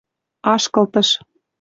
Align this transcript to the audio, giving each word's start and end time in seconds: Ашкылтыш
Ашкылтыш 0.53 1.07